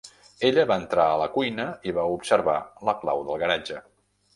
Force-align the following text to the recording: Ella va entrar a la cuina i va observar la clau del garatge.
Ella 0.47 0.63
va 0.71 0.77
entrar 0.83 1.05
a 1.11 1.19
la 1.25 1.29
cuina 1.37 1.67
i 1.91 1.95
va 2.01 2.09
observar 2.17 2.59
la 2.91 3.01
clau 3.05 3.27
del 3.31 3.43
garatge. 3.47 3.89